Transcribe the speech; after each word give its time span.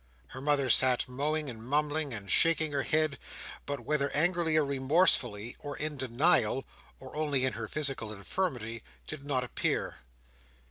Her 0.29 0.41
mother 0.41 0.67
sat 0.67 1.07
mowing, 1.07 1.47
and 1.47 1.61
mumbling, 1.63 2.11
and 2.11 2.27
shaking 2.27 2.71
her 2.71 2.81
head, 2.81 3.19
but 3.67 3.81
whether 3.81 4.09
angrily 4.15 4.57
or 4.57 4.65
remorsefully, 4.65 5.55
or 5.59 5.77
in 5.77 5.95
denial, 5.95 6.65
or 6.99 7.15
only 7.15 7.45
in 7.45 7.53
her 7.53 7.67
physical 7.67 8.11
infirmity, 8.11 8.81
did 9.05 9.23
not 9.23 9.43
appear. 9.43 9.97